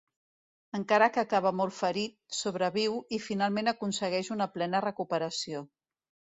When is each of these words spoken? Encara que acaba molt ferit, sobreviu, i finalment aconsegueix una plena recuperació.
Encara 0.77 1.09
que 1.17 1.21
acaba 1.23 1.51
molt 1.59 1.75
ferit, 1.81 2.17
sobreviu, 2.39 2.97
i 3.19 3.21
finalment 3.27 3.73
aconsegueix 3.75 4.35
una 4.39 4.51
plena 4.59 4.85
recuperació. 4.91 5.67